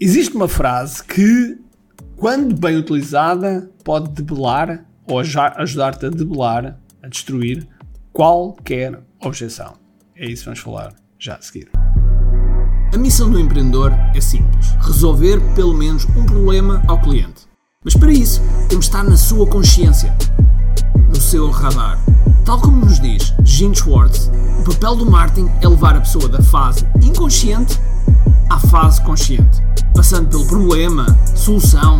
[0.00, 1.58] Existe uma frase que,
[2.16, 7.66] quando bem utilizada, pode debelar ou ajudar-te a debelar, a destruir
[8.12, 9.74] qualquer objeção.
[10.14, 11.68] É isso que vamos falar já a seguir.
[12.94, 17.48] A missão do empreendedor é simples: resolver pelo menos um problema ao cliente.
[17.84, 20.16] Mas para isso, temos de estar na sua consciência,
[21.08, 21.98] no seu radar.
[22.44, 24.30] Tal como nos diz Gene Schwartz,
[24.60, 27.80] o papel do marketing é levar a pessoa da fase inconsciente
[28.48, 29.60] à fase consciente,
[29.98, 31.98] passando pelo problema, solução,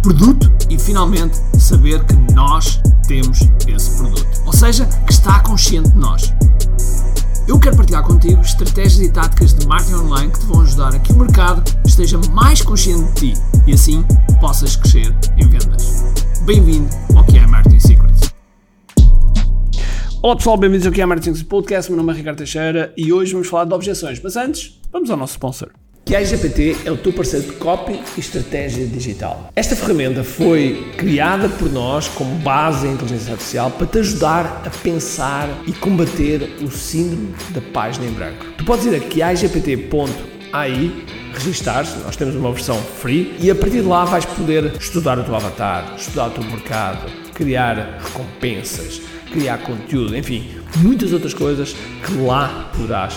[0.00, 4.26] produto e finalmente saber que nós temos esse produto.
[4.46, 6.32] Ou seja, que está consciente de nós.
[7.46, 10.98] Eu quero partilhar contigo estratégias e táticas de marketing online que te vão ajudar a
[10.98, 14.02] que o mercado esteja mais consciente de ti e assim
[14.40, 16.02] possas crescer em vendas.
[16.46, 18.32] Bem-vindo ao que é Marketing Secrets.
[20.22, 21.90] Olá pessoal, bem-vindos ao que é Marketing Secrets Podcast.
[21.90, 24.18] Meu nome é Ricardo Teixeira e hoje vamos falar de objeções.
[24.24, 25.83] Mas antes, vamos ao nosso sponsor.
[26.04, 29.50] Que a GPT é o teu parceiro de copy e estratégia digital.
[29.56, 34.70] Esta ferramenta foi criada por nós como base em inteligência artificial para te ajudar a
[34.70, 38.44] pensar e combater o síndrome da página em branco.
[38.58, 40.92] Tu podes ir a quiagpt.ai
[41.32, 45.24] registar-se, nós temos uma versão free e a partir de lá vais poder estudar o
[45.24, 49.00] teu avatar, estudar o teu mercado, criar recompensas,
[49.32, 51.74] criar conteúdo, enfim, muitas outras coisas
[52.04, 53.14] que lá poderás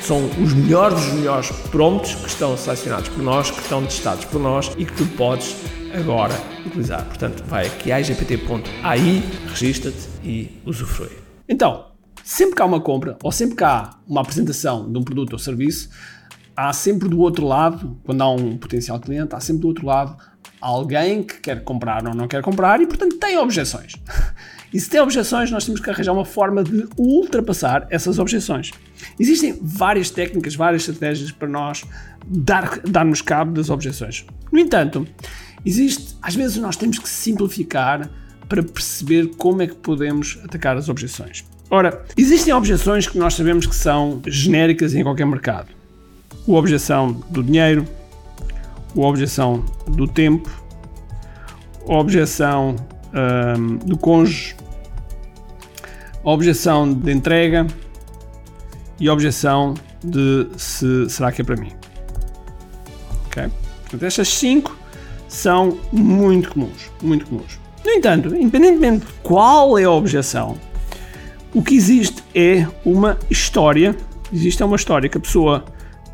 [0.00, 4.40] são os melhores dos melhores prompts que estão selecionados por nós, que estão testados por
[4.40, 5.56] nós e que tu podes
[5.94, 6.34] agora
[6.66, 7.04] utilizar.
[7.04, 11.10] Portanto, vai aqui a igpt.ai, registra-te e usufrui.
[11.48, 11.86] Então,
[12.22, 15.38] sempre que há uma compra ou sempre que há uma apresentação de um produto ou
[15.38, 15.88] serviço,
[16.56, 20.16] há sempre do outro lado, quando há um potencial cliente, há sempre do outro lado
[20.60, 23.94] alguém que quer comprar ou não quer comprar e, portanto, tem objeções.
[24.72, 28.70] E se tem objeções, nós temos que arranjar uma forma de ultrapassar essas objeções.
[29.18, 31.84] Existem várias técnicas, várias estratégias para nós
[32.26, 34.26] dar, darmos cabo das objeções.
[34.52, 35.06] No entanto,
[35.64, 38.10] existe, às vezes nós temos que simplificar
[38.48, 41.44] para perceber como é que podemos atacar as objeções.
[41.70, 45.68] Ora, existem objeções que nós sabemos que são genéricas em qualquer mercado.
[46.46, 47.86] A objeção do dinheiro,
[48.96, 50.50] a objeção do tempo,
[51.86, 52.76] a objeção
[53.14, 54.56] um, do cônjuge,
[56.22, 57.66] objeção de entrega
[59.00, 59.74] e objeção
[60.04, 61.72] de se será que é para mim.
[63.26, 63.48] Ok?
[63.82, 64.76] Portanto, estas cinco
[65.28, 67.58] são muito comuns, muito comuns.
[67.84, 70.56] No entanto, independentemente de qual é a objeção,
[71.54, 73.96] o que existe é uma história,
[74.32, 75.64] existe uma história que a pessoa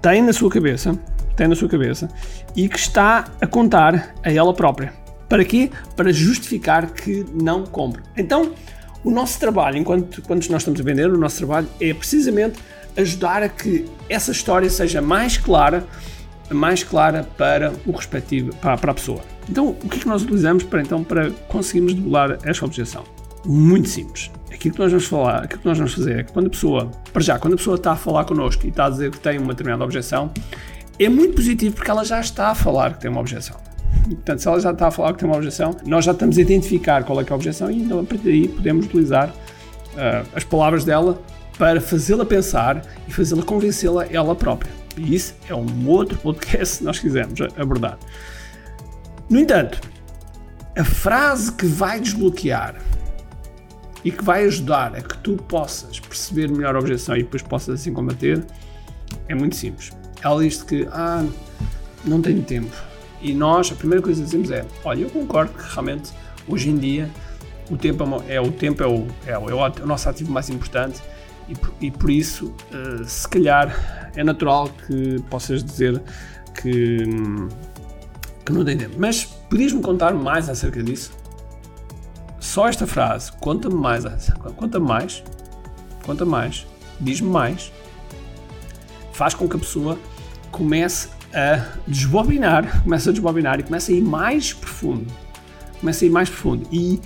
[0.00, 0.98] tem na sua cabeça,
[1.36, 2.08] tem na sua cabeça
[2.54, 5.01] e que está a contar a ela própria.
[5.32, 5.70] Para quê?
[5.96, 8.02] Para justificar que não compra.
[8.14, 8.52] Então,
[9.02, 12.58] o nosso trabalho, enquanto, enquanto nós estamos a vender, o nosso trabalho é precisamente
[12.98, 15.86] ajudar a que essa história seja mais clara,
[16.50, 19.22] mais clara para o respectivo, para, para a pessoa.
[19.48, 23.02] Então, o que é que nós utilizamos para então para conseguirmos debelar esta objeção?
[23.46, 24.30] Muito simples.
[24.52, 26.90] Aquilo que nós vamos falar, aquilo que nós vamos fazer é que quando a pessoa,
[27.10, 29.38] para já, quando a pessoa está a falar connosco e está a dizer que tem
[29.38, 30.30] uma determinada objeção,
[30.98, 33.71] é muito positivo porque ela já está a falar que tem uma objeção.
[34.04, 36.40] Portanto, se ela já está a falar que tem uma objeção, nós já estamos a
[36.40, 40.44] identificar qual é, é a objeção e então a partir daí podemos utilizar uh, as
[40.44, 41.20] palavras dela
[41.58, 44.72] para fazê-la pensar e fazê-la convencê-la ela própria.
[44.96, 47.98] E isso é um outro podcast se nós quisermos abordar.
[49.30, 49.80] No entanto,
[50.76, 52.76] a frase que vai desbloquear
[54.04, 57.80] e que vai ajudar a que tu possas perceber melhor a objeção e depois possas
[57.80, 58.44] assim combater
[59.28, 59.92] é muito simples.
[60.22, 61.24] Ela diz que ah,
[62.04, 62.74] não tenho tempo
[63.22, 66.12] e nós, a primeira coisa que dizemos é: olha, eu concordo que realmente
[66.48, 67.10] hoje em dia
[67.70, 71.00] o tempo é, o, tempo é o, é o, é o nosso ativo mais importante
[71.48, 76.00] e por, e por isso, uh, se calhar, é natural que possas dizer
[76.60, 76.98] que,
[78.44, 78.96] que não tem tempo.
[78.98, 81.12] Mas podias-me contar mais acerca disso?
[82.40, 84.04] Só esta frase, conta-me mais,
[84.56, 85.22] conta mais,
[86.04, 86.66] conta mais,
[87.00, 87.72] diz-me mais,
[89.12, 89.98] faz com que a pessoa
[90.50, 95.06] comece a desbobinar, começa a desbobinar e começa a ir mais profundo.
[95.80, 96.66] Começa a ir mais profundo.
[96.70, 97.00] E,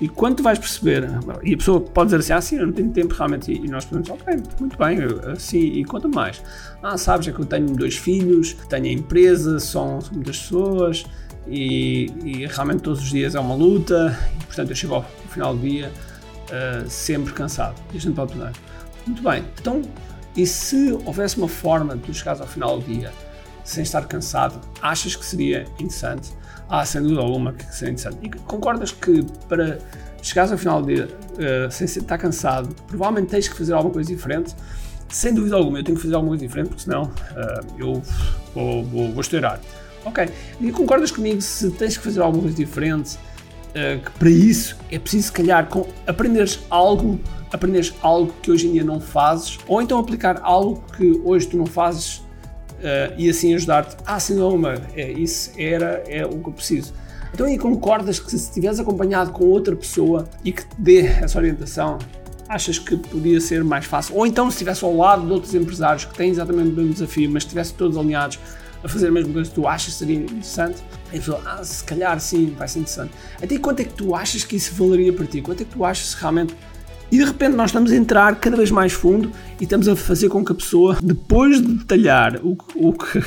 [0.00, 1.08] e quando tu vais perceber,
[1.42, 3.84] e a pessoa pode dizer assim, ah, sim, eu não tenho tempo realmente, e nós
[3.84, 4.98] podemos, ok, muito bem,
[5.32, 6.42] assim, e conta mais.
[6.82, 11.04] Ah, sabes, é que eu tenho dois filhos, tenho a empresa, são, são muitas pessoas,
[11.46, 15.56] e, e, realmente todos os dias é uma luta, e portanto eu chego ao, final
[15.56, 15.90] do dia
[16.48, 17.74] uh, sempre cansado.
[17.92, 18.58] E a gente pode perguntar,
[19.06, 19.82] muito bem, então,
[20.36, 23.12] e se houvesse uma forma de tu chegares ao final do dia
[23.64, 26.30] sem estar cansado, achas que seria interessante?
[26.68, 28.18] Ah, sem dúvida alguma que seria interessante.
[28.22, 29.78] E concordas que para
[30.22, 34.08] chegares ao final do dia uh, sem estar cansado, provavelmente tens que fazer alguma coisa
[34.08, 34.54] diferente?
[35.08, 38.02] Sem dúvida alguma, eu tenho que fazer alguma coisa diferente, porque senão uh, eu
[38.54, 39.60] vou, vou, vou estourar.
[40.04, 40.28] Ok.
[40.60, 43.18] E concordas comigo se tens que fazer alguma coisa diferente?
[43.70, 47.20] Uh, que para isso é preciso, se calhar, com aprenderes algo,
[47.52, 51.56] aprenderes algo que hoje em dia não fazes, ou então aplicar algo que hoje tu
[51.56, 52.22] não fazes
[52.82, 53.96] uh, e assim ajudar-te.
[54.04, 54.60] Ah, sim, não,
[54.94, 56.92] é, isso era é o que eu preciso.
[57.32, 61.38] Então aí concordas que se estiveres acompanhado com outra pessoa e que te dê essa
[61.38, 61.98] orientação,
[62.48, 64.16] achas que podia ser mais fácil?
[64.16, 67.30] Ou então se estivesse ao lado de outros empresários que têm exatamente o mesmo desafio,
[67.30, 68.38] mas estivessem todos alinhados
[68.84, 70.82] a fazer a mesma coisa que tu achas que seria interessante,
[71.12, 73.12] e a pessoa, ah, se calhar sim, vai ser interessante.
[73.40, 75.40] Até quanto é que tu achas que isso valeria para ti?
[75.40, 76.54] Quanto é que tu achas que realmente.
[77.12, 79.30] E de repente nós estamos a entrar cada vez mais fundo
[79.60, 83.22] e estamos a fazer com que a pessoa, depois de detalhar o, o que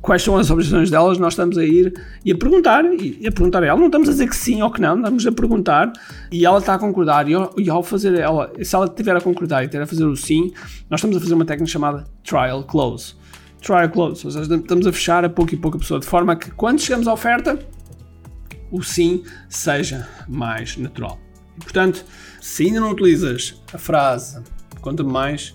[0.00, 1.92] quais são as objeções delas, nós estamos a ir
[2.24, 4.70] e a perguntar, e a perguntar a ela, não estamos a dizer que sim ou
[4.70, 5.92] que não, estamos a perguntar
[6.32, 9.20] e ela está a concordar, e ao, e ao fazer ela, se ela estiver a
[9.20, 10.50] concordar e estiver a fazer o sim,
[10.88, 13.14] nós estamos a fazer uma técnica chamada trial close.
[13.60, 16.34] Trial close, ou seja, estamos a fechar a pouco e pouco a pessoa, de forma
[16.34, 17.58] que quando chegamos à oferta,
[18.70, 21.27] o sim seja mais natural.
[21.58, 22.04] E, portanto,
[22.40, 24.40] se ainda não utilizas a frase
[24.80, 25.54] conta-me mais,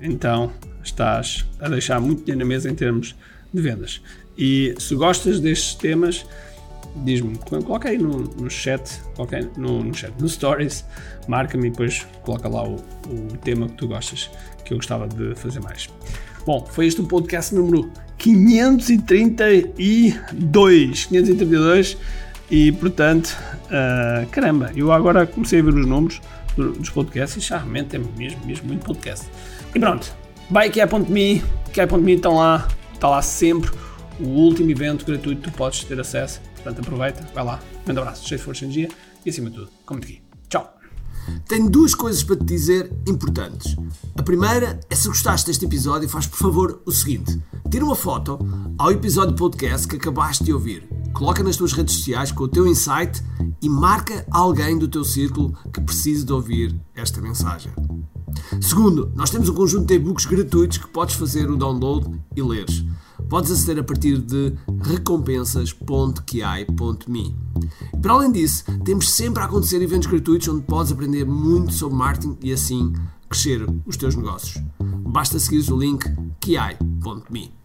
[0.00, 0.52] então
[0.82, 3.14] estás a deixar muito dinheiro na mesa em termos
[3.52, 4.00] de vendas.
[4.38, 6.24] E se gostas destes temas,
[7.04, 10.84] diz-me, coloca aí no, no chat, coloca aí no, no chat, no stories,
[11.28, 14.30] marca-me e depois coloca lá o, o tema que tu gostas,
[14.64, 15.90] que eu gostava de fazer mais.
[16.46, 21.98] Bom, foi este o podcast número 532, 532
[22.52, 23.34] e portanto,
[23.64, 26.20] uh, caramba, eu agora comecei a ver os números
[26.54, 29.26] dos podcasts e já realmente é mesmo, mesmo muito podcast.
[29.74, 30.14] E pronto,
[30.50, 33.70] vai que é me, que é me estão lá está lá sempre
[34.20, 36.42] o último evento gratuito que tu podes ter acesso.
[36.56, 37.58] Portanto, aproveita, vai lá.
[37.80, 38.88] Um grande abraço, cheio de força e energia
[39.24, 40.22] e acima de tudo, como aqui.
[40.48, 40.76] Tchau!
[41.48, 43.76] Tenho duas coisas para te dizer importantes.
[44.14, 47.40] A primeira é se gostaste deste episódio, faz por favor o seguinte:
[47.70, 48.38] tira uma foto
[48.78, 52.66] ao episódio podcast que acabaste de ouvir, coloca nas tuas redes sociais com o teu
[52.66, 53.22] insight
[53.60, 57.72] e marca alguém do teu círculo que precise de ouvir esta mensagem.
[58.60, 62.84] Segundo, nós temos um conjunto de e-books gratuitos que podes fazer o download e leres.
[63.28, 67.36] Podes aceder a partir de recompensas.ki.me.
[68.00, 72.36] Para além disso, temos sempre a acontecer eventos gratuitos onde podes aprender muito sobre marketing
[72.42, 72.92] e assim
[73.28, 74.62] crescer os teus negócios.
[74.80, 76.04] Basta seguir o link
[76.40, 77.61] ki.me.